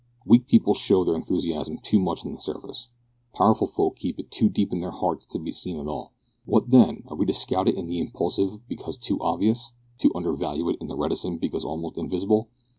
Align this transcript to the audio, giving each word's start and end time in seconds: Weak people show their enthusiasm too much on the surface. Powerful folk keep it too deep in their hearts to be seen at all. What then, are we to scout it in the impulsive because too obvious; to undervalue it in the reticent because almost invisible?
Weak 0.25 0.47
people 0.47 0.73
show 0.73 1.03
their 1.03 1.13
enthusiasm 1.13 1.77
too 1.77 1.99
much 1.99 2.25
on 2.25 2.31
the 2.33 2.39
surface. 2.39 2.87
Powerful 3.35 3.67
folk 3.67 3.97
keep 3.97 4.17
it 4.19 4.31
too 4.31 4.49
deep 4.49 4.73
in 4.73 4.79
their 4.79 4.89
hearts 4.89 5.27
to 5.27 5.37
be 5.37 5.51
seen 5.51 5.79
at 5.79 5.85
all. 5.85 6.11
What 6.43 6.71
then, 6.71 7.03
are 7.09 7.15
we 7.15 7.27
to 7.27 7.33
scout 7.35 7.67
it 7.67 7.75
in 7.75 7.85
the 7.85 7.99
impulsive 7.99 8.67
because 8.67 8.97
too 8.97 9.21
obvious; 9.21 9.73
to 9.99 10.11
undervalue 10.15 10.69
it 10.69 10.81
in 10.81 10.87
the 10.87 10.97
reticent 10.97 11.39
because 11.39 11.63
almost 11.63 11.99
invisible? 11.99 12.49